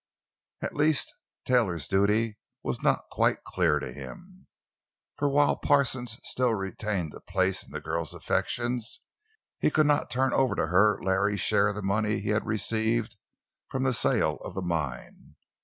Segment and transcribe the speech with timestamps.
[0.63, 1.13] At least,
[1.45, 4.47] Taylor's duty was not quite clear to him.
[5.15, 9.01] For while Parsons still retained a place in the girl's affections
[9.59, 13.15] he could not turn over to her Larry's share of the money he had received
[13.67, 15.35] from the sale of the mine.